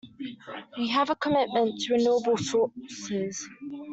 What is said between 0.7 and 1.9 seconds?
We have a commitment